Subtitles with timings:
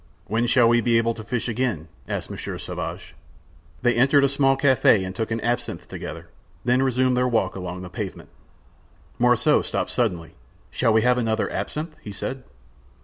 [0.25, 3.13] "When shall we be able to fish again?" asked Monsieur Sauvage.
[3.83, 6.27] They entered a small cafe and took an absinthe together,
[6.65, 8.29] then resumed their walk along the pavement.
[9.19, 10.33] Morissot stopped suddenly.
[10.71, 12.41] "Shall we have another absinthe?" he said.